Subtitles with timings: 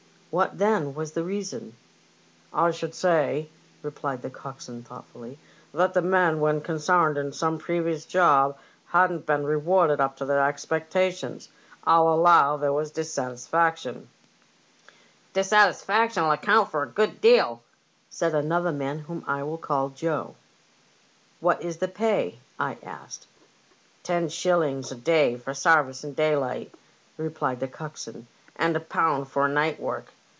[0.33, 1.75] What, then, was the reason?""
[2.53, 3.49] I should say,"
[3.81, 5.37] replied the coxswain, thoughtfully,
[5.73, 8.57] "that the men when consarned in some previous job
[8.91, 11.49] hadn't been rewarded up to their expectations.
[11.85, 14.07] 1*11 allow there was dissatisfaction.""
[15.33, 17.61] Dissatisfaction'll account for a good deal,"
[18.09, 20.35] said another man, whom I will call Joe."
[21.41, 23.27] What is the pay?" I asked."
[24.03, 26.73] Ten shillings a day for sarvice in daylight,"
[27.17, 30.13] replied the coxswain, and a pound for night work."